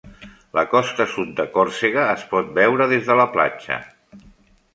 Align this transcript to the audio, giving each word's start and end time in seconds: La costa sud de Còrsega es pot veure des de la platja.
La 0.59 0.61
costa 0.69 1.05
sud 1.11 1.35
de 1.39 1.45
Còrsega 1.57 2.07
es 2.17 2.25
pot 2.33 2.49
veure 2.59 2.89
des 2.95 3.07
de 3.11 3.19
la 3.21 3.29
platja. 3.37 3.79